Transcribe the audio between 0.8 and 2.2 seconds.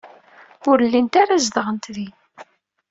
llint ara zedɣent din.